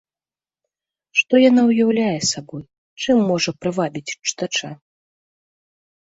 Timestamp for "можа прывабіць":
3.33-4.05